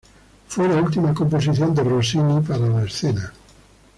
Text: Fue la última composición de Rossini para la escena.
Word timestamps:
Fue 0.47 0.67
la 0.67 0.81
última 0.81 1.13
composición 1.13 1.75
de 1.75 1.83
Rossini 1.83 2.41
para 2.41 2.65
la 2.67 2.85
escena. 2.85 3.31